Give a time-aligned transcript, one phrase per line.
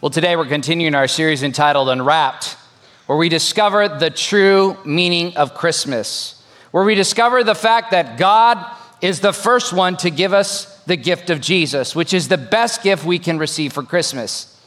[0.00, 2.56] Well, today we're continuing our series entitled Unwrapped,
[3.04, 8.64] where we discover the true meaning of Christmas, where we discover the fact that God
[9.02, 12.82] is the first one to give us the gift of Jesus, which is the best
[12.82, 14.58] gift we can receive for Christmas.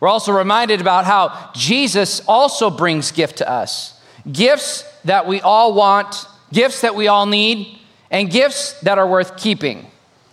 [0.00, 4.00] We're also reminded about how Jesus also brings gift to us
[4.32, 6.24] gifts that we all want,
[6.54, 7.78] gifts that we all need,
[8.10, 9.90] and gifts that are worth keeping.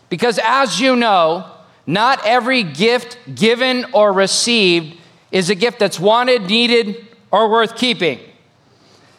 [0.08, 1.52] Because as you know,
[1.88, 5.00] not every gift given or received
[5.32, 8.20] is a gift that's wanted, needed, or worth keeping.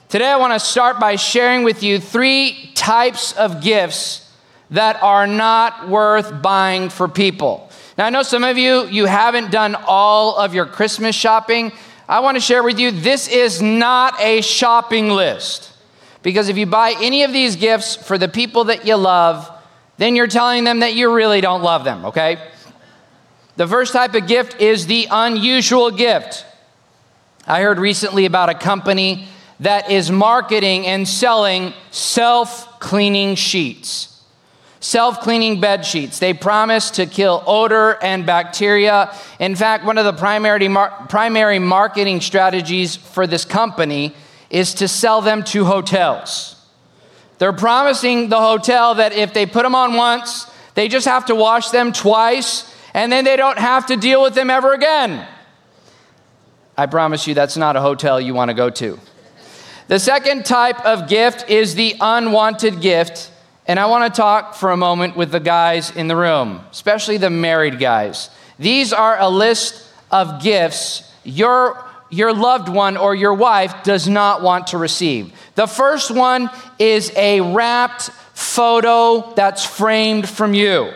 [0.08, 4.30] Today, I want to start by sharing with you three types of gifts
[4.70, 7.70] that are not worth buying for people.
[7.96, 11.72] Now, I know some of you, you haven't done all of your Christmas shopping.
[12.08, 15.72] I want to share with you this is not a shopping list.
[16.22, 19.50] Because if you buy any of these gifts for the people that you love,
[19.96, 22.38] then you're telling them that you really don't love them, okay?
[23.58, 26.46] The first type of gift is the unusual gift.
[27.44, 29.26] I heard recently about a company
[29.58, 34.22] that is marketing and selling self cleaning sheets.
[34.78, 36.20] Self cleaning bed sheets.
[36.20, 39.12] They promise to kill odor and bacteria.
[39.40, 44.14] In fact, one of the primary, mar- primary marketing strategies for this company
[44.50, 46.54] is to sell them to hotels.
[47.38, 51.34] They're promising the hotel that if they put them on once, they just have to
[51.34, 55.24] wash them twice and then they don't have to deal with them ever again.
[56.76, 58.98] I promise you that's not a hotel you want to go to.
[59.86, 63.30] The second type of gift is the unwanted gift.
[63.66, 67.18] And I want to talk for a moment with the guys in the room, especially
[67.18, 68.30] the married guys.
[68.58, 74.42] These are a list of gifts your, your loved one or your wife does not
[74.42, 75.32] want to receive.
[75.54, 76.50] The first one
[76.80, 80.90] is a wrapped photo that's framed from you.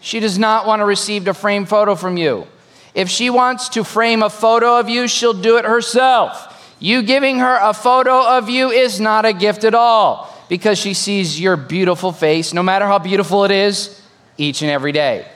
[0.00, 2.46] She does not want to receive a framed photo from you.
[2.94, 6.74] If she wants to frame a photo of you, she'll do it herself.
[6.80, 10.94] You giving her a photo of you is not a gift at all because she
[10.94, 14.00] sees your beautiful face, no matter how beautiful it is,
[14.38, 15.28] each and every day.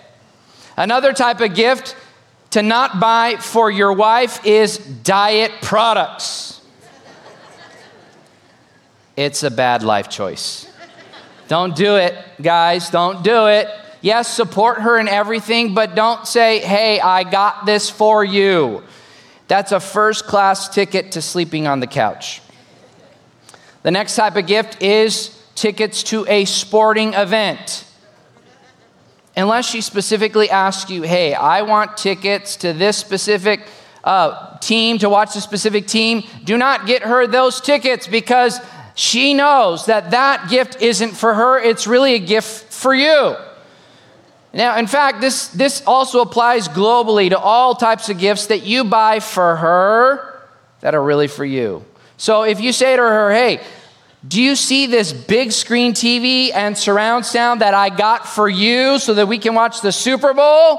[0.76, 1.94] Another type of gift
[2.50, 6.60] to not buy for your wife is diet products.
[9.16, 10.69] It's a bad life choice.
[11.46, 12.91] Don't do it, guys.
[12.91, 13.69] Don't do it.
[14.04, 18.82] Yes, support her in everything, but don't say, hey, I got this for you.
[19.48, 22.43] That's a first class ticket to sleeping on the couch.
[23.82, 27.87] The next type of gift is tickets to a sporting event.
[29.38, 33.62] Unless she specifically asks you, hey, I want tickets to this specific
[34.04, 38.60] uh, team to watch the specific team, do not get her those tickets because
[38.94, 43.34] she knows that that gift isn't for her, it's really a gift for you.
[44.54, 48.84] Now, in fact, this, this also applies globally to all types of gifts that you
[48.84, 50.41] buy for her
[50.81, 51.84] that are really for you.
[52.16, 53.60] So if you say to her, hey,
[54.26, 59.00] do you see this big screen TV and surround sound that I got for you
[59.00, 60.78] so that we can watch the Super Bowl?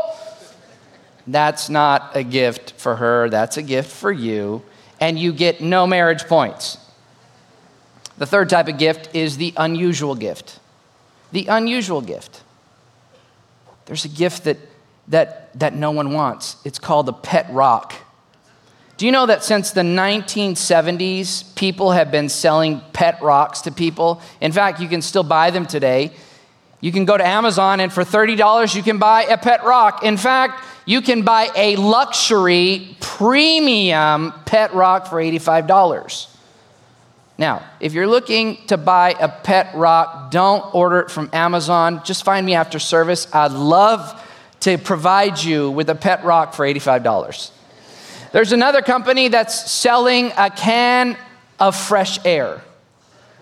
[1.27, 4.63] That's not a gift for her, that's a gift for you,
[5.01, 6.77] and you get no marriage points.
[8.17, 10.59] The third type of gift is the unusual gift.
[11.33, 12.43] The unusual gift.
[13.85, 14.57] There's a gift that,
[15.09, 16.57] that, that no one wants.
[16.65, 17.93] It's called a pet rock.
[18.97, 24.21] Do you know that since the 1970s, people have been selling pet rocks to people?
[24.39, 26.13] In fact, you can still buy them today.
[26.79, 30.03] You can go to Amazon, and for $30, you can buy a pet rock.
[30.03, 36.34] In fact, you can buy a luxury premium pet rock for $85.
[37.37, 42.01] Now, if you're looking to buy a pet rock, don't order it from Amazon.
[42.05, 43.27] Just find me after service.
[43.33, 44.21] I'd love
[44.61, 47.51] to provide you with a pet rock for $85.
[48.31, 51.17] There's another company that's selling a can
[51.59, 52.61] of fresh air.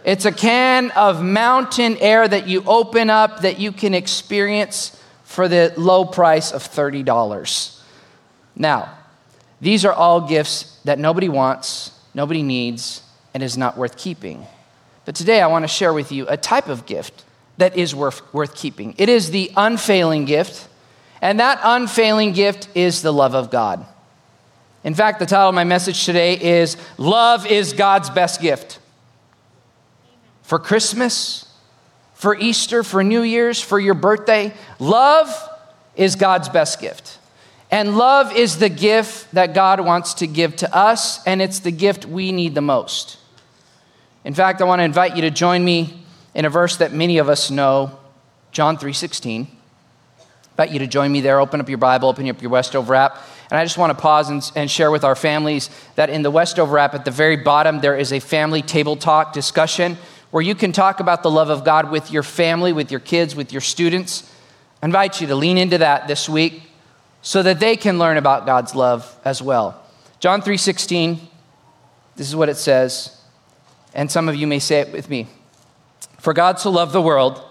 [0.03, 5.47] It's a can of mountain air that you open up that you can experience for
[5.47, 7.79] the low price of $30.
[8.55, 8.97] Now,
[9.61, 13.02] these are all gifts that nobody wants, nobody needs,
[13.33, 14.45] and is not worth keeping.
[15.05, 17.25] But today I want to share with you a type of gift
[17.57, 18.95] that is worth, worth keeping.
[18.97, 20.67] It is the unfailing gift,
[21.21, 23.85] and that unfailing gift is the love of God.
[24.83, 28.79] In fact, the title of my message today is Love is God's Best Gift.
[30.41, 31.49] For Christmas,
[32.15, 35.49] for Easter, for New Year's, for your birthday, love
[35.95, 37.19] is God's best gift.
[37.71, 41.71] And love is the gift that God wants to give to us, and it's the
[41.71, 43.17] gift we need the most.
[44.23, 46.01] In fact, I want to invite you to join me
[46.33, 47.97] in a verse that many of us know,
[48.51, 49.47] John 3:16.
[50.51, 51.39] Invite you to join me there.
[51.39, 53.17] Open up your Bible, open up your Westover app.
[53.49, 56.31] And I just want to pause and, and, share with our families that in the
[56.31, 59.97] Westover app at the very bottom, there is a family table talk discussion
[60.31, 63.35] where you can talk about the love of God with your family, with your kids,
[63.35, 64.31] with your students.
[64.81, 66.63] I invite you to lean into that this week
[67.21, 69.81] so that they can learn about God's love as well.
[70.19, 71.19] John 3:16
[72.15, 73.17] this is what it says.
[73.93, 75.27] And some of you may say it with me.
[76.19, 77.43] For God so loved the world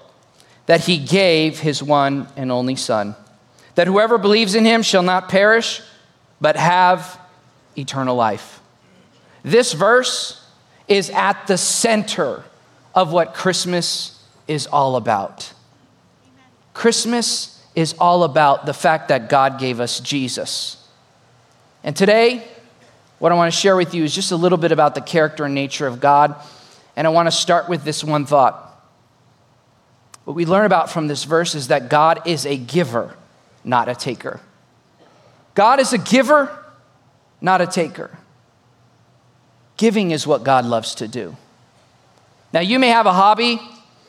[0.66, 3.16] that he gave his one and only son
[3.74, 5.80] that whoever believes in him shall not perish
[6.40, 7.18] but have
[7.76, 8.60] eternal life.
[9.42, 10.44] This verse
[10.88, 12.44] is at the center
[12.94, 15.52] of what Christmas is all about.
[16.74, 20.86] Christmas is all about the fact that God gave us Jesus.
[21.82, 22.46] And today,
[23.22, 25.44] what I want to share with you is just a little bit about the character
[25.44, 26.34] and nature of God.
[26.96, 28.68] And I want to start with this one thought.
[30.24, 33.14] What we learn about from this verse is that God is a giver,
[33.62, 34.40] not a taker.
[35.54, 36.50] God is a giver,
[37.40, 38.10] not a taker.
[39.76, 41.36] Giving is what God loves to do.
[42.52, 43.60] Now, you may have a hobby.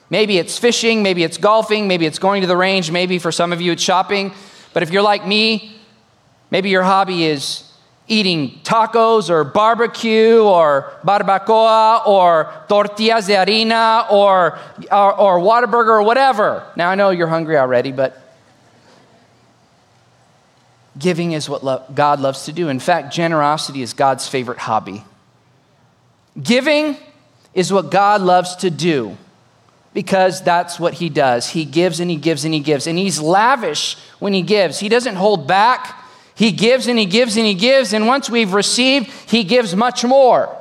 [0.10, 3.54] Maybe it's fishing, maybe it's golfing, maybe it's going to the range, maybe for some
[3.54, 4.34] of you it's shopping.
[4.74, 5.76] But if you're like me,
[6.50, 7.70] maybe your hobby is
[8.08, 14.60] eating tacos or barbecue or barbacoa or tortillas de harina or,
[14.92, 16.68] or, or Whataburger or whatever.
[16.76, 18.20] Now, I know you're hungry already, but
[20.98, 22.70] giving is what lo- God loves to do.
[22.70, 25.06] In fact, generosity is God's favorite hobby.
[26.42, 26.98] Giving
[27.54, 29.18] is what God loves to do
[29.94, 31.50] because that's what He does.
[31.50, 32.88] He gives and He gives and He gives.
[32.88, 36.00] And He's lavish when He gives, He doesn't hold back.
[36.36, 37.94] He gives and He gives and He gives.
[37.94, 40.56] And once we've received, He gives much more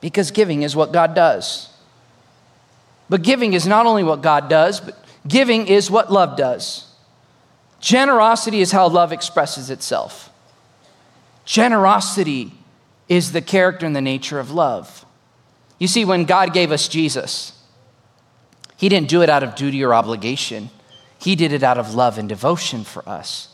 [0.00, 1.68] because giving is what God does.
[3.08, 4.96] But giving is not only what God does, but
[5.26, 6.86] giving is what love does.
[7.80, 10.30] Generosity is how love expresses itself.
[11.44, 12.52] Generosity
[13.08, 15.06] is the character and the nature of love.
[15.78, 17.52] You see, when God gave us Jesus,
[18.76, 20.70] He didn't do it out of duty or obligation,
[21.18, 23.48] He did it out of love and devotion for us.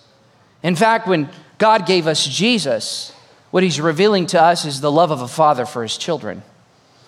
[0.65, 1.29] In fact, when
[1.59, 3.13] God gave us Jesus,
[3.53, 6.43] what He's revealing to us is the love of a father for His children.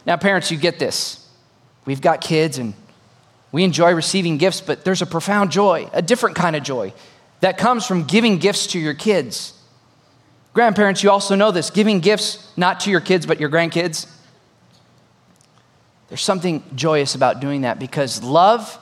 [0.07, 1.27] Now, parents, you get this.
[1.87, 2.75] We've got kids and
[3.51, 6.93] we enjoy receiving gifts, but there's a profound joy, a different kind of joy
[7.41, 9.55] that comes from giving gifts to your kids.
[10.53, 14.07] Grandparents, you also know this giving gifts not to your kids, but your grandkids.
[16.09, 18.79] There's something joyous about doing that because love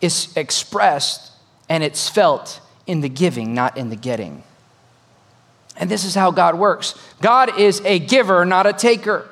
[0.00, 1.32] is expressed
[1.68, 4.42] and it's felt in the giving, not in the getting.
[5.76, 9.28] And this is how God works God is a giver, not a taker.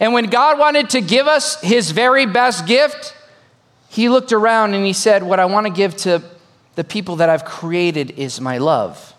[0.00, 3.16] And when God wanted to give us his very best gift,
[3.88, 6.22] he looked around and he said, What I want to give to
[6.74, 9.14] the people that I've created is my love.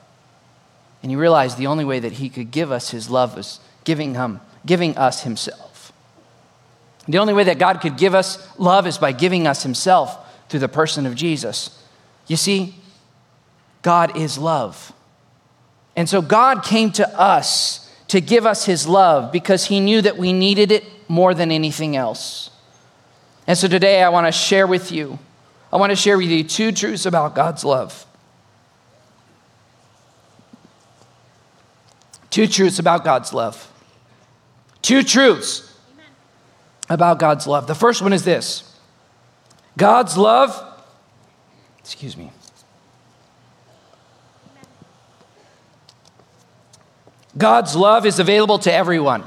[1.01, 4.15] And he realized the only way that he could give us his love was giving,
[4.15, 5.69] him, giving us himself.
[7.09, 10.15] The only way that God could give us love is by giving us Himself
[10.47, 11.83] through the person of Jesus.
[12.27, 12.75] You see,
[13.81, 14.93] God is love.
[15.95, 20.17] And so God came to us to give us His love because He knew that
[20.17, 22.51] we needed it more than anything else.
[23.47, 25.17] And so today I want to share with you,
[25.71, 28.05] I want to share with you two truths about God's love.
[32.29, 33.71] Two truths about God's love.
[34.81, 35.77] Two truths
[36.89, 37.67] about God's love.
[37.67, 38.77] The first one is this
[39.77, 40.63] God's love,
[41.79, 42.31] excuse me.
[47.39, 49.23] God's love is available to everyone.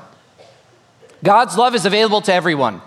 [1.24, 2.82] God's love is available to everyone.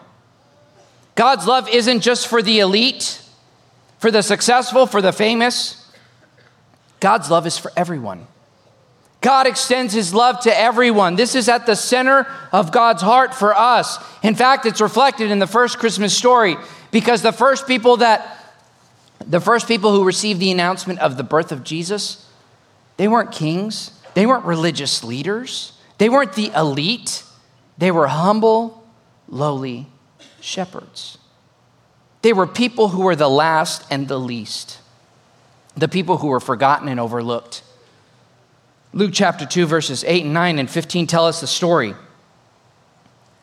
[1.16, 3.22] God's love isn't just for the elite,
[3.98, 5.92] for the successful, for the famous.
[7.00, 8.28] God's love is for everyone.
[9.22, 11.16] God extends his love to everyone.
[11.16, 13.98] This is at the center of God's heart for us.
[14.22, 16.56] In fact, it's reflected in the first Christmas story
[16.92, 18.44] because the first people that
[19.26, 22.30] the first people who received the announcement of the birth of Jesus,
[22.98, 27.24] they weren't kings, they weren't religious leaders, they weren't the elite.
[27.78, 28.88] They were humble,
[29.28, 29.88] lowly
[30.40, 31.18] shepherds.
[32.22, 34.80] They were people who were the last and the least,
[35.76, 37.64] the people who were forgotten and overlooked.
[38.94, 41.94] Luke chapter 2, verses 8 and 9 and 15 tell us the story.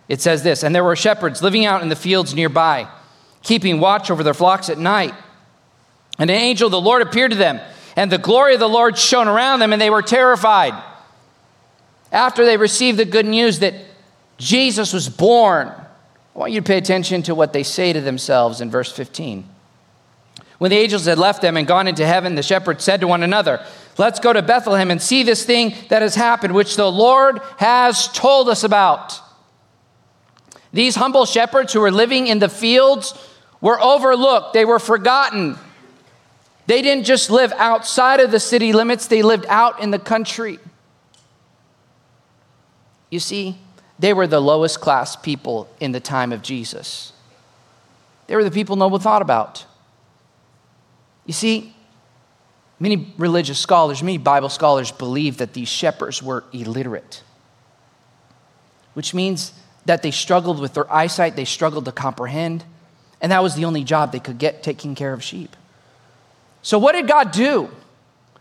[0.08, 2.88] It says this And there were shepherds living out in the fields nearby,
[3.42, 5.14] keeping watch over their flocks at night.
[6.18, 7.60] And an angel of the Lord appeared to them,
[7.96, 10.74] and the glory of the Lord shone around them, and they were terrified.
[12.10, 13.74] After they received the good news that
[14.38, 18.60] Jesus was born, I want you to pay attention to what they say to themselves
[18.60, 19.48] in verse 15.
[20.58, 23.22] When the angels had left them and gone into heaven, the shepherds said to one
[23.22, 23.64] another,
[23.98, 28.08] Let's go to Bethlehem and see this thing that has happened, which the Lord has
[28.08, 29.20] told us about.
[30.72, 33.12] These humble shepherds who were living in the fields
[33.60, 35.58] were overlooked, they were forgotten.
[36.72, 40.58] They didn't just live outside of the city limits, they lived out in the country.
[43.10, 43.58] You see,
[43.98, 47.12] they were the lowest class people in the time of Jesus.
[48.26, 49.66] They were the people no one thought about.
[51.26, 51.74] You see,
[52.80, 57.22] many religious scholars, many Bible scholars believe that these shepherds were illiterate,
[58.94, 59.52] which means
[59.84, 62.64] that they struggled with their eyesight, they struggled to comprehend,
[63.20, 65.54] and that was the only job they could get taking care of sheep.
[66.62, 67.68] So, what did God do?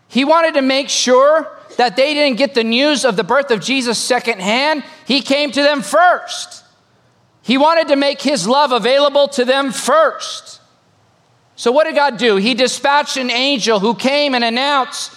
[0.08, 3.60] He wanted to make sure that they didn't get the news of the birth of
[3.60, 4.84] Jesus secondhand.
[5.06, 6.64] He came to them first.
[7.42, 10.60] He wanted to make his love available to them first.
[11.56, 12.36] So, what did God do?
[12.36, 15.16] He dispatched an angel who came and announced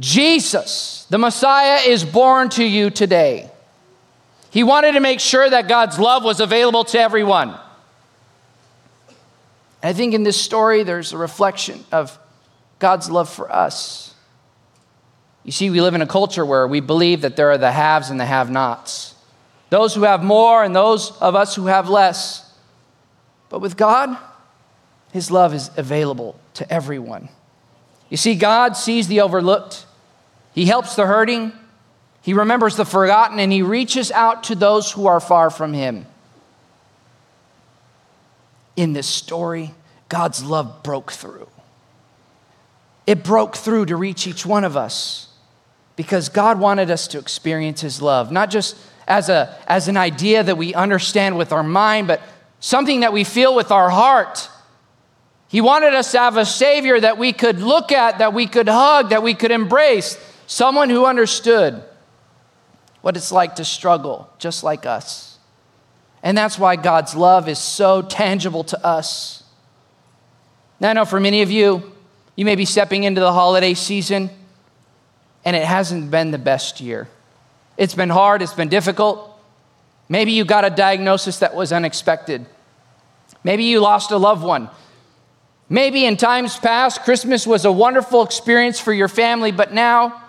[0.00, 3.50] Jesus, the Messiah, is born to you today.
[4.50, 7.54] He wanted to make sure that God's love was available to everyone.
[9.82, 12.18] I think in this story, there's a reflection of
[12.82, 14.14] God's love for us.
[15.44, 18.10] You see, we live in a culture where we believe that there are the haves
[18.10, 19.14] and the have nots,
[19.70, 22.52] those who have more and those of us who have less.
[23.48, 24.18] But with God,
[25.12, 27.30] His love is available to everyone.
[28.10, 29.86] You see, God sees the overlooked,
[30.52, 31.52] He helps the hurting,
[32.22, 36.06] he remembers the forgotten and he reaches out to those who are far from him.
[38.76, 39.74] In this story,
[40.08, 41.48] God's love broke through.
[43.06, 45.28] It broke through to reach each one of us
[45.96, 50.42] because God wanted us to experience his love, not just as, a, as an idea
[50.42, 52.22] that we understand with our mind, but
[52.60, 54.48] something that we feel with our heart.
[55.48, 58.68] He wanted us to have a Savior that we could look at, that we could
[58.68, 60.16] hug, that we could embrace,
[60.46, 61.82] someone who understood
[63.02, 65.38] what it's like to struggle just like us.
[66.22, 69.42] And that's why God's love is so tangible to us.
[70.78, 71.91] Now, I know for many of you,
[72.36, 74.30] you may be stepping into the holiday season
[75.44, 77.08] and it hasn't been the best year.
[77.76, 79.28] It's been hard, it's been difficult.
[80.08, 82.46] Maybe you got a diagnosis that was unexpected.
[83.44, 84.68] Maybe you lost a loved one.
[85.68, 90.22] Maybe in times past, Christmas was a wonderful experience for your family, but now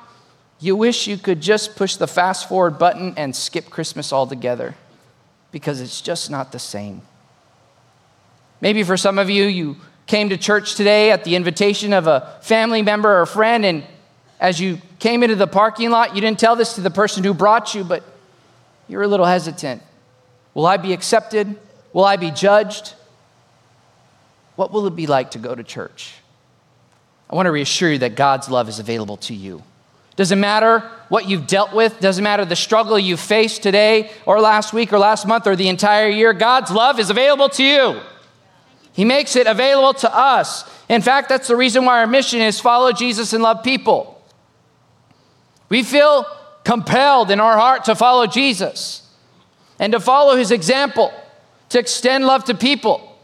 [0.59, 4.75] you wish you could just push the fast forward button and skip Christmas altogether
[5.51, 7.01] because it's just not the same.
[8.61, 9.75] Maybe for some of you, you
[10.07, 13.83] came to church today at the invitation of a family member or a friend, and
[14.39, 17.33] as you came into the parking lot, you didn't tell this to the person who
[17.33, 18.03] brought you, but
[18.87, 19.81] you're a little hesitant.
[20.53, 21.55] Will I be accepted?
[21.93, 22.93] Will I be judged?
[24.55, 26.13] What will it be like to go to church?
[27.29, 29.63] I want to reassure you that God's love is available to you.
[30.15, 30.79] Doesn't matter
[31.09, 34.99] what you've dealt with, doesn't matter the struggle you faced today or last week or
[34.99, 37.99] last month or the entire year, God's love is available to you.
[38.93, 40.69] He makes it available to us.
[40.87, 44.21] In fact, that's the reason why our mission is follow Jesus and love people.
[45.69, 46.25] We feel
[46.63, 49.09] compelled in our heart to follow Jesus
[49.79, 51.11] and to follow his example,
[51.69, 53.17] to extend love to people,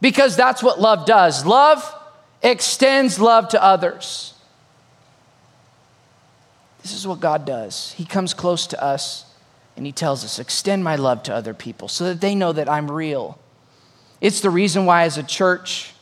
[0.00, 1.44] because that's what love does.
[1.44, 1.94] Love
[2.42, 4.32] extends love to others.
[6.82, 7.92] This is what God does.
[7.92, 9.26] He comes close to us
[9.76, 12.68] and He tells us, extend my love to other people so that they know that
[12.68, 13.38] I'm real.
[14.20, 15.92] It's the reason why, as a church,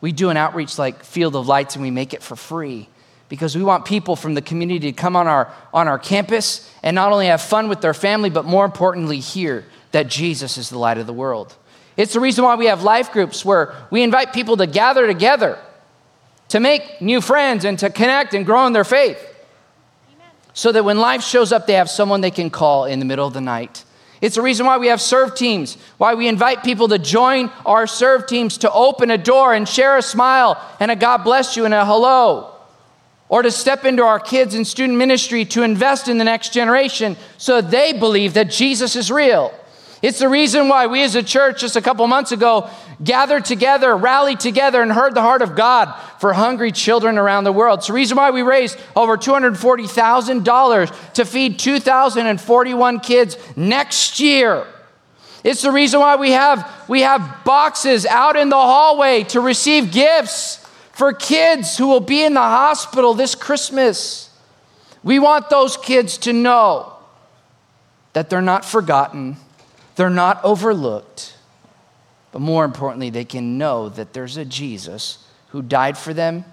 [0.00, 2.88] we do an outreach like Field of Lights and we make it for free
[3.28, 6.94] because we want people from the community to come on our, on our campus and
[6.94, 10.78] not only have fun with their family, but more importantly, hear that Jesus is the
[10.78, 11.54] light of the world.
[11.96, 15.58] It's the reason why we have life groups where we invite people to gather together
[16.48, 19.18] to make new friends and to connect and grow in their faith
[20.52, 23.26] so that when life shows up, they have someone they can call in the middle
[23.26, 23.84] of the night.
[24.20, 27.86] It's the reason why we have serve teams, why we invite people to join our
[27.86, 31.64] serve teams to open a door and share a smile and a God bless you
[31.64, 32.54] and a hello.
[33.30, 37.16] Or to step into our kids and student ministry to invest in the next generation
[37.38, 39.54] so they believe that Jesus is real.
[40.02, 42.68] It's the reason why we as a church just a couple months ago
[43.02, 47.52] gathered together, rallied together, and heard the heart of God for hungry children around the
[47.52, 47.78] world.
[47.78, 54.66] It's the reason why we raised over $240,000 to feed 2,041 kids next year.
[55.42, 59.90] It's the reason why we have, we have boxes out in the hallway to receive
[59.90, 60.56] gifts
[60.92, 64.28] for kids who will be in the hospital this Christmas.
[65.02, 66.92] We want those kids to know
[68.12, 69.38] that they're not forgotten
[70.00, 71.34] they're not overlooked,
[72.32, 76.44] but more importantly, they can know that there's a Jesus who died for them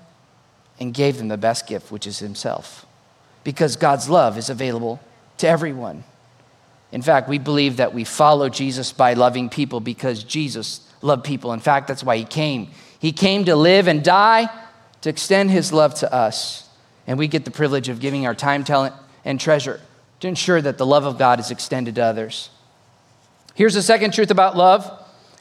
[0.79, 2.85] and gave them the best gift, which is Himself.
[3.43, 4.99] Because God's love is available
[5.37, 6.03] to everyone.
[6.91, 11.53] In fact, we believe that we follow Jesus by loving people because Jesus loved people.
[11.53, 12.69] In fact, that's why He came.
[12.99, 14.49] He came to live and die
[15.01, 16.67] to extend His love to us.
[17.05, 19.79] And we get the privilege of giving our time, talent, and treasure
[20.19, 22.49] to ensure that the love of God is extended to others.
[23.53, 24.91] Here's the second truth about love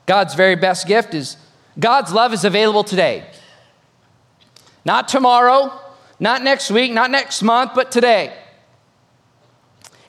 [0.06, 1.36] God's very best gift is
[1.78, 3.28] God's love is available today.
[4.84, 5.72] Not tomorrow,
[6.18, 8.32] not next week, not next month, but today.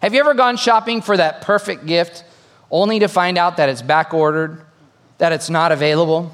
[0.02, 2.24] Have you ever gone shopping for that perfect gift
[2.70, 4.62] only to find out that it's back ordered,
[5.18, 6.34] that it's not available,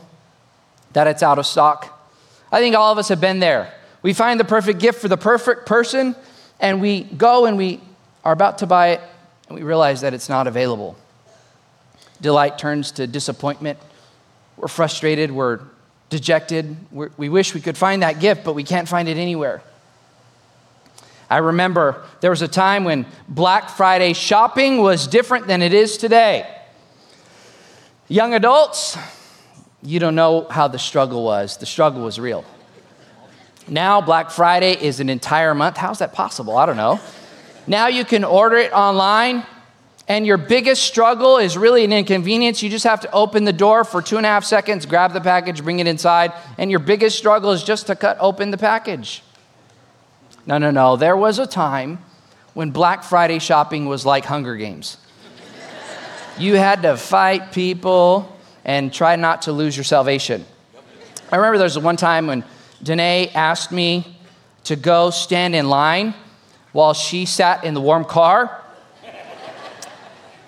[0.92, 1.90] that it's out of stock?
[2.52, 3.74] I think all of us have been there.
[4.02, 6.16] We find the perfect gift for the perfect person,
[6.60, 7.80] and we go and we
[8.26, 9.02] are about to buy it,
[9.48, 10.98] and we realize that it's not available.
[12.24, 13.78] Delight turns to disappointment.
[14.58, 15.60] We're frustrated, we're
[16.10, 16.78] dejected.
[16.90, 19.62] We're, we wish we could find that gift, but we can't find it anywhere.
[21.30, 25.98] I remember there was a time when Black Friday shopping was different than it is
[25.98, 26.48] today.
[28.08, 28.98] Young adults,
[29.82, 31.58] you don't know how the struggle was.
[31.58, 32.46] The struggle was real.
[33.68, 35.76] Now, Black Friday is an entire month.
[35.76, 36.56] How's that possible?
[36.56, 37.02] I don't know.
[37.68, 39.46] Now you can order it online,
[40.08, 42.62] and your biggest struggle is really an inconvenience.
[42.62, 45.22] You just have to open the door for two and a half seconds, grab the
[45.22, 49.24] package, bring it inside, and your biggest struggle is just to cut open the package.
[50.46, 50.98] No, no, no.
[50.98, 52.00] There was a time
[52.54, 54.98] when Black Friday shopping was like Hunger Games.
[56.38, 58.30] you had to fight people
[58.66, 60.46] and try not to lose your salvation.
[61.32, 62.44] I remember there was one time when
[62.82, 64.18] Danae asked me
[64.66, 66.14] to go stand in line
[66.74, 68.63] while she sat in the warm car.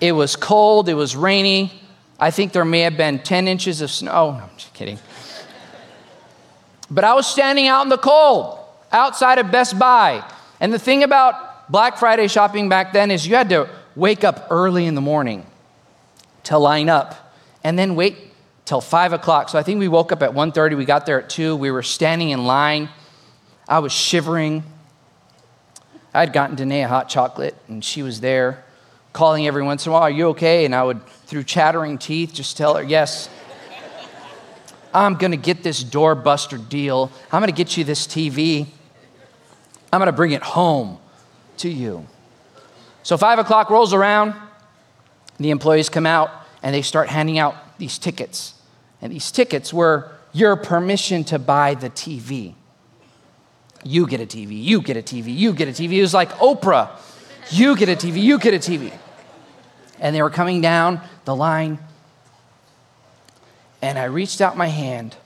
[0.00, 1.72] It was cold, it was rainy.
[2.18, 4.32] I think there may have been 10 inches of snow.
[4.32, 4.98] No, I'm just kidding.
[6.90, 8.58] But I was standing out in the cold
[8.92, 10.24] outside of Best Buy.
[10.60, 14.46] And the thing about Black Friday shopping back then is you had to wake up
[14.50, 15.46] early in the morning
[16.44, 18.16] to line up and then wait
[18.64, 19.48] till 5 o'clock.
[19.48, 20.76] So I think we woke up at 1.30.
[20.76, 21.56] We got there at 2.
[21.56, 22.88] We were standing in line.
[23.68, 24.62] I was shivering.
[26.14, 28.64] I had gotten Danae a hot chocolate, and she was there
[29.16, 30.64] calling every once in a while, Are you okay?
[30.64, 33.28] And I would, through chattering teeth, just tell her, Yes.
[34.94, 37.10] I'm going to get this doorbuster deal.
[37.30, 38.66] I'm going to get you this TV.
[39.92, 40.98] I'm going to bring it home
[41.58, 42.06] to you.
[43.02, 44.34] So, five o'clock rolls around,
[45.38, 46.30] the employees come out
[46.62, 48.54] and they start handing out these tickets.
[49.02, 52.54] And these tickets were your permission to buy the TV.
[53.84, 55.92] You get a TV, you get a TV, you get a TV.
[55.92, 56.90] It was like Oprah.
[57.50, 58.92] You get a TV, you get a TV.
[60.00, 61.78] And they were coming down the line.
[63.82, 65.16] And I reached out my hand,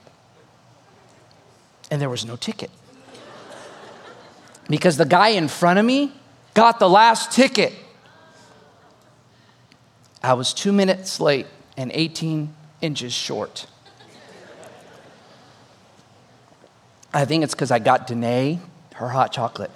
[1.89, 2.69] and there was no ticket.
[4.69, 6.13] Because the guy in front of me
[6.53, 7.73] got the last ticket.
[10.23, 13.65] I was two minutes late and 18 inches short.
[17.13, 18.59] I think it's because I got Danae
[19.01, 19.71] her hot chocolate.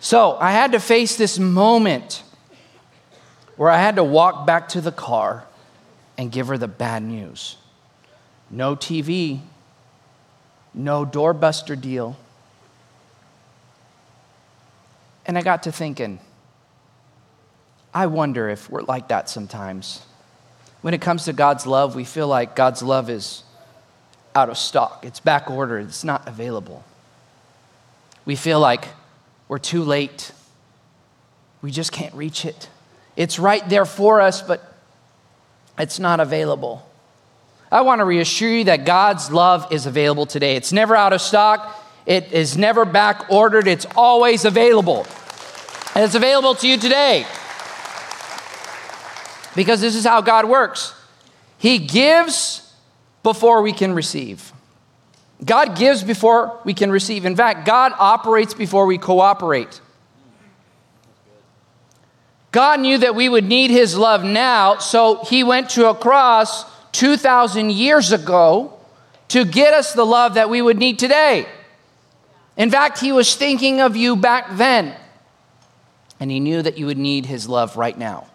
[0.00, 2.22] so I had to face this moment
[3.60, 5.44] where I had to walk back to the car
[6.16, 7.58] and give her the bad news
[8.50, 9.40] no TV,
[10.72, 12.16] no doorbuster deal.
[15.26, 16.20] And I got to thinking,
[17.92, 20.06] I wonder if we're like that sometimes.
[20.80, 23.42] When it comes to God's love, we feel like God's love is
[24.34, 26.82] out of stock, it's back ordered, it's not available.
[28.24, 28.88] We feel like
[29.48, 30.32] we're too late,
[31.60, 32.70] we just can't reach it.
[33.20, 34.64] It's right there for us, but
[35.78, 36.88] it's not available.
[37.70, 40.56] I want to reassure you that God's love is available today.
[40.56, 45.06] It's never out of stock, it is never back ordered, it's always available.
[45.94, 47.26] And it's available to you today.
[49.54, 50.94] Because this is how God works
[51.58, 52.72] He gives
[53.22, 54.50] before we can receive.
[55.44, 57.26] God gives before we can receive.
[57.26, 59.78] In fact, God operates before we cooperate.
[62.52, 66.64] God knew that we would need His love now, so He went to a cross
[66.92, 68.72] 2,000 years ago
[69.28, 71.46] to get us the love that we would need today.
[72.56, 74.96] In fact, He was thinking of you back then,
[76.18, 78.26] and He knew that you would need His love right now.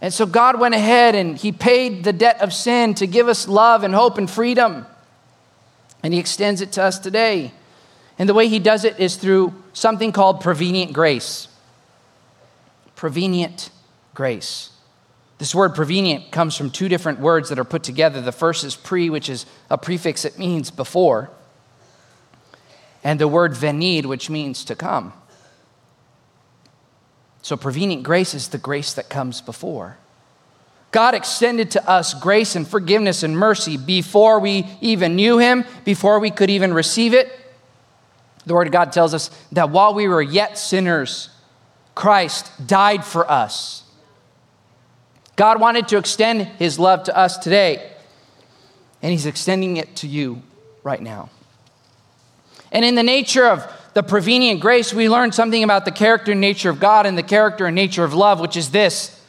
[0.00, 3.46] And so God went ahead and He paid the debt of sin to give us
[3.46, 4.86] love and hope and freedom.
[6.02, 7.52] And He extends it to us today.
[8.18, 11.46] And the way He does it is through something called prevenient grace.
[13.02, 13.70] Prevenient
[14.14, 14.70] grace.
[15.38, 18.20] This word prevenient comes from two different words that are put together.
[18.20, 21.28] The first is pre, which is a prefix that means before,
[23.02, 25.12] and the word venid, which means to come.
[27.42, 29.96] So, prevenient grace is the grace that comes before.
[30.92, 36.20] God extended to us grace and forgiveness and mercy before we even knew Him, before
[36.20, 37.36] we could even receive it.
[38.46, 41.30] The Word of God tells us that while we were yet sinners,
[41.94, 43.84] Christ died for us.
[45.36, 47.90] God wanted to extend His love to us today,
[49.02, 50.42] and He's extending it to you
[50.82, 51.30] right now.
[52.70, 56.40] And in the nature of the prevenient grace, we learn something about the character and
[56.40, 59.20] nature of God and the character and nature of love, which is this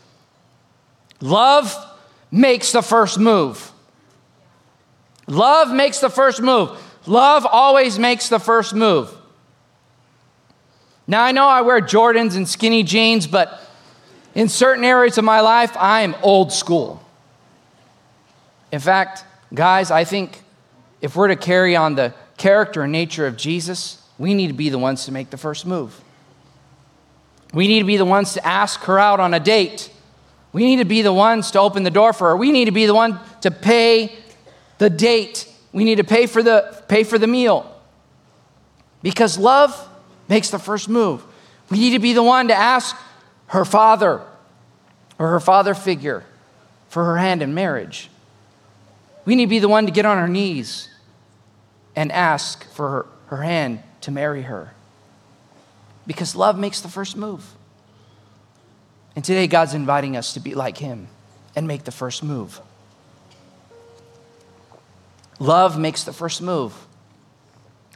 [1.19, 1.75] love
[2.31, 3.71] makes the first move.
[5.27, 6.71] Love makes the first move.
[7.05, 9.13] Love always makes the first move.
[11.05, 13.61] Now, I know I wear Jordans and skinny jeans, but
[14.35, 17.03] in certain areas of my life, I am old school.
[18.71, 20.41] In fact, guys, I think
[21.01, 24.69] if we're to carry on the character and nature of Jesus, we need to be
[24.69, 25.99] the ones to make the first move.
[27.53, 29.91] We need to be the ones to ask her out on a date.
[30.53, 32.37] We need to be the ones to open the door for her.
[32.37, 34.15] We need to be the one to pay
[34.77, 35.47] the date.
[35.71, 37.69] We need to pay for the, pay for the meal.
[39.03, 39.89] Because love
[40.27, 41.23] makes the first move.
[41.69, 42.95] We need to be the one to ask
[43.47, 44.21] her father
[45.19, 46.23] or her father figure
[46.89, 48.09] for her hand in marriage.
[49.25, 50.89] We need to be the one to get on our knees
[51.95, 54.73] and ask for her, her hand to marry her.
[56.05, 57.45] Because love makes the first move.
[59.15, 61.07] And today, God's inviting us to be like Him
[61.55, 62.59] and make the first move.
[65.39, 66.73] Love makes the first move.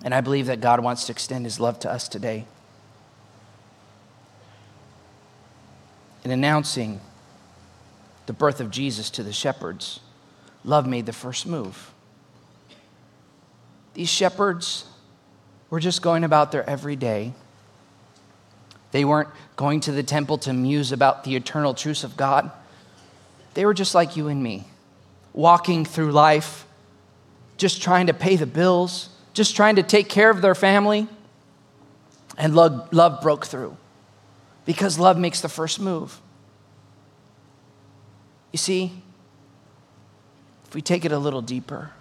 [0.03, 2.45] And I believe that God wants to extend His love to us today.
[6.23, 6.99] In announcing
[8.25, 10.01] the birth of Jesus to the shepherds,
[10.63, 11.91] love made the first move.
[13.93, 14.85] These shepherds
[15.69, 17.33] were just going about their everyday.
[18.91, 22.51] They weren't going to the temple to muse about the eternal truths of God.
[23.53, 24.65] They were just like you and me,
[25.33, 26.65] walking through life,
[27.57, 31.07] just trying to pay the bills, just trying to take care of their family.
[32.37, 33.77] And love, love broke through
[34.65, 36.19] because love makes the first move.
[38.51, 38.91] You see,
[40.67, 41.91] if we take it a little deeper,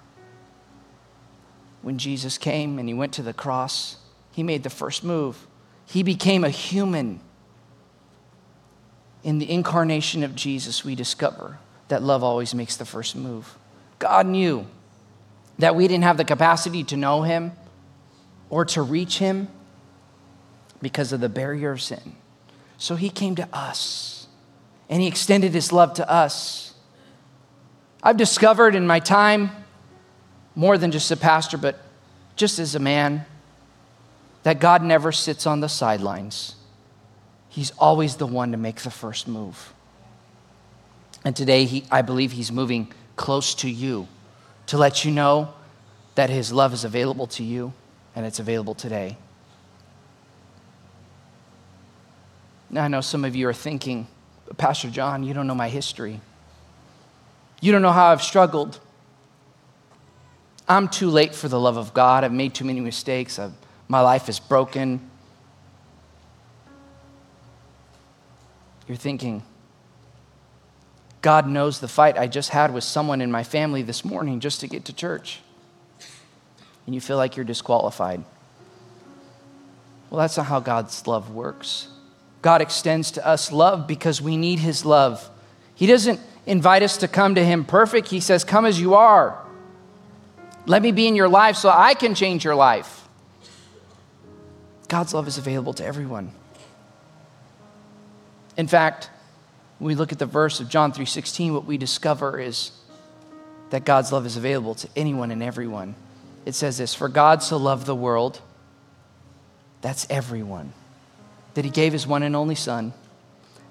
[1.82, 3.98] when Jesus came and he went to the cross,
[4.32, 5.46] he made the first move.
[5.86, 7.20] He became a human.
[9.22, 13.56] In the incarnation of Jesus, we discover that love always makes the first move.
[13.98, 14.66] God knew
[15.58, 17.52] that we didn't have the capacity to know him
[18.50, 19.48] or to reach him
[20.82, 22.16] because of the barrier of sin.
[22.78, 24.26] So he came to us
[24.88, 26.74] and he extended his love to us.
[28.02, 29.50] I've discovered in my time
[30.54, 31.78] more than just a pastor, but
[32.36, 33.24] just as a man,
[34.42, 36.54] that God never sits on the sidelines.
[37.48, 39.72] He's always the one to make the first move.
[41.24, 44.06] And today, he, I believe He's moving close to you
[44.66, 45.52] to let you know
[46.14, 47.72] that His love is available to you
[48.14, 49.16] and it's available today.
[52.70, 54.06] Now, I know some of you are thinking,
[54.56, 56.20] Pastor John, you don't know my history.
[57.60, 58.80] You don't know how I've struggled.
[60.68, 62.24] I'm too late for the love of God.
[62.24, 63.38] I've made too many mistakes.
[63.38, 63.52] I've,
[63.88, 65.10] my life is broken.
[68.88, 69.42] You're thinking,
[71.26, 74.60] God knows the fight I just had with someone in my family this morning just
[74.60, 75.40] to get to church.
[76.86, 78.22] And you feel like you're disqualified.
[80.08, 81.88] Well, that's not how God's love works.
[82.42, 85.28] God extends to us love because we need His love.
[85.74, 89.36] He doesn't invite us to come to Him perfect, He says, Come as you are.
[90.64, 93.08] Let me be in your life so I can change your life.
[94.86, 96.30] God's love is available to everyone.
[98.56, 99.10] In fact,
[99.78, 102.72] when we look at the verse of John 3:16, what we discover is
[103.70, 105.94] that God's love is available to anyone and everyone.
[106.44, 108.40] It says this, "For God so loved the world,
[109.82, 110.72] that's everyone,
[111.54, 112.92] that he gave his one and only son,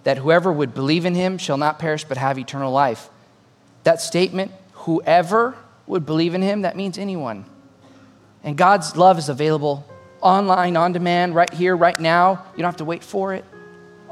[0.04, 3.10] that whoever would believe in him shall not perish but have eternal life."
[3.84, 5.56] That statement, whoever
[5.88, 7.46] would believe in him, that means anyone.
[8.44, 9.86] And God's love is available
[10.22, 12.44] online, on demand, right here, right now.
[12.56, 13.46] You don't have to wait for it.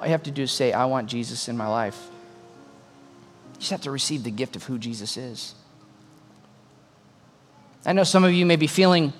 [0.04, 1.98] All you have to do is say, I want Jesus in my life.
[3.54, 5.56] You just have to receive the gift of who Jesus is.
[7.86, 9.14] I know some of you may be feeling,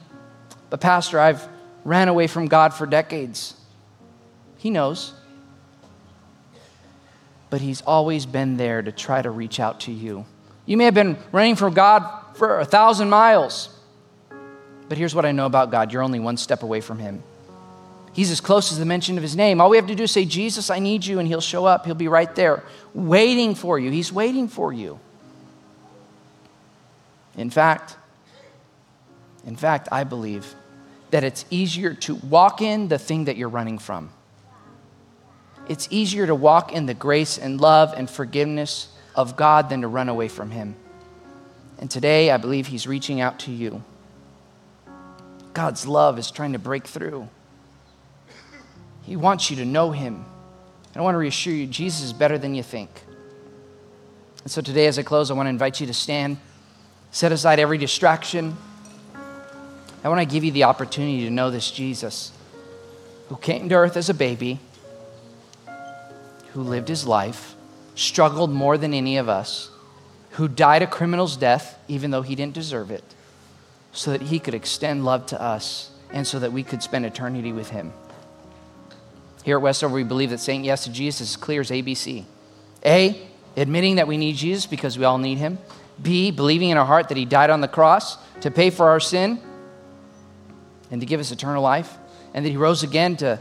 [0.70, 1.48] but Pastor, I've
[1.86, 3.56] ran away from God for decades.
[4.58, 5.14] He knows.
[7.50, 10.26] but He's always been there to try to reach out to you.
[10.66, 13.70] You may have been running from God for a thousand miles,
[14.90, 17.24] but here's what I know about God you're only one step away from Him.
[18.14, 19.60] He's as close as the mention of His name.
[19.60, 21.86] All we have to do is say, Jesus, I need you, and He'll show up.
[21.86, 23.90] He'll be right there, waiting for you.
[23.90, 25.00] He's waiting for you.
[27.36, 27.98] In fact,
[29.46, 30.54] in fact, I believe
[31.12, 34.12] that it's easier to walk in the thing that you're running from.
[35.68, 39.88] It's easier to walk in the grace and love and forgiveness of God than to
[39.88, 40.76] run away from Him.
[41.80, 43.84] And today, I believe He's reaching out to you.
[45.54, 47.28] God's love is trying to break through.
[49.04, 50.26] He wants you to know Him.
[50.94, 52.90] And I want to reassure you, Jesus is better than you think.
[54.44, 56.38] And so today, as I close, I want to invite you to stand,
[57.12, 58.56] set aside every distraction.
[60.04, 62.32] I want to give you the opportunity to know this Jesus
[63.30, 64.60] who came to earth as a baby,
[66.52, 67.56] who lived his life,
[67.96, 69.70] struggled more than any of us,
[70.32, 73.04] who died a criminal's death, even though he didn't deserve it,
[73.92, 77.54] so that he could extend love to us and so that we could spend eternity
[77.54, 77.94] with him.
[79.44, 82.24] Here at Westover, we believe that saying yes to Jesus is clear as ABC.
[82.86, 83.22] A,
[83.58, 85.58] admitting that we need Jesus because we all need him.
[86.02, 89.00] B, believing in our heart that he died on the cross to pay for our
[89.00, 89.40] sin
[90.92, 91.98] and to give us eternal life,
[92.34, 93.40] and that he rose again to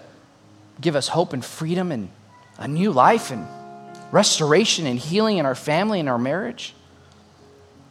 [0.81, 2.11] give us hope and freedom and
[2.59, 3.47] a new life and
[4.11, 6.75] restoration and healing in our family and our marriage.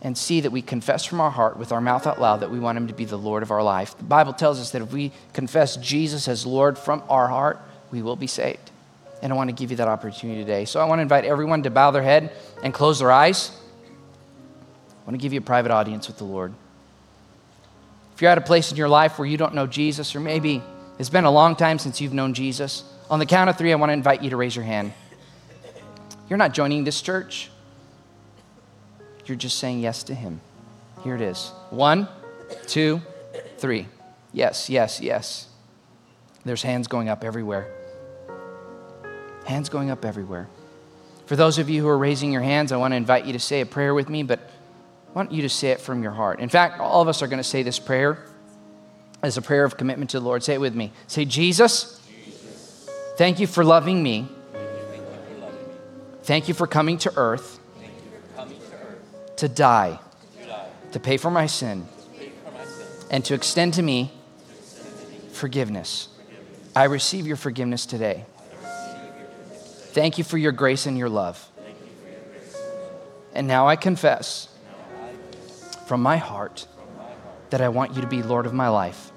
[0.01, 2.59] And C that we confess from our heart with our mouth out loud that we
[2.59, 3.95] want him to be the Lord of our life.
[3.97, 8.01] The Bible tells us that if we confess Jesus as Lord from our heart, we
[8.01, 8.71] will be saved.
[9.21, 10.65] And I want to give you that opportunity today.
[10.65, 12.31] So I want to invite everyone to bow their head
[12.63, 13.51] and close their eyes.
[14.89, 16.53] I want to give you a private audience with the Lord.
[18.15, 20.63] If you're at a place in your life where you don't know Jesus, or maybe
[20.97, 23.75] it's been a long time since you've known Jesus, on the count of three, I
[23.75, 24.93] want to invite you to raise your hand.
[26.29, 27.49] You're not joining this church,
[29.25, 30.41] you're just saying yes to Him.
[31.03, 32.07] Here it is one,
[32.67, 33.01] two,
[33.57, 33.87] three.
[34.33, 35.47] Yes, yes, yes.
[36.43, 37.71] There's hands going up everywhere.
[39.51, 40.47] Hands going up everywhere.
[41.25, 43.39] For those of you who are raising your hands, I want to invite you to
[43.39, 46.39] say a prayer with me, but I want you to say it from your heart.
[46.39, 48.17] In fact, all of us are going to say this prayer
[49.21, 50.41] as a prayer of commitment to the Lord.
[50.41, 50.93] Say it with me.
[51.07, 51.99] Say, Jesus,
[53.17, 54.29] thank you for loving me.
[56.23, 57.59] Thank you for coming to earth,
[59.35, 59.99] to, die,
[60.93, 61.85] to pay for my sin,
[63.09, 64.13] and to extend to me,
[65.33, 66.07] forgiveness.
[66.73, 68.23] I receive your forgiveness today.
[69.91, 71.49] Thank you for your grace and your love.
[73.33, 74.47] And now I confess
[75.85, 76.65] from my heart
[77.49, 79.11] that I want you to be Lord of my life.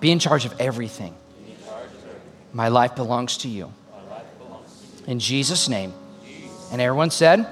[0.00, 1.14] Be in charge of everything.
[2.52, 3.72] My life belongs to you.
[5.06, 5.94] In Jesus' name.
[6.72, 7.46] And everyone said,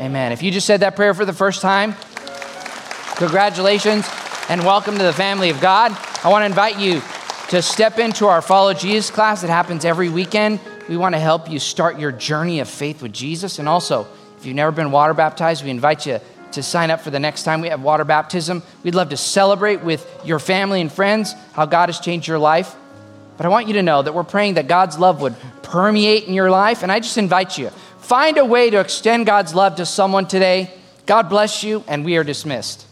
[0.00, 0.30] Amen.
[0.30, 1.96] If you just said that prayer for the first time,
[3.16, 4.08] congratulations
[4.48, 5.90] and welcome to the family of God.
[6.22, 7.02] I want to invite you
[7.48, 10.60] to step into our Follow Jesus class that happens every weekend.
[10.90, 13.60] We want to help you start your journey of faith with Jesus.
[13.60, 16.18] And also, if you've never been water baptized, we invite you
[16.50, 18.60] to sign up for the next time we have water baptism.
[18.82, 22.74] We'd love to celebrate with your family and friends how God has changed your life.
[23.36, 26.34] But I want you to know that we're praying that God's love would permeate in
[26.34, 26.82] your life.
[26.82, 30.74] And I just invite you, find a way to extend God's love to someone today.
[31.06, 32.89] God bless you, and we are dismissed.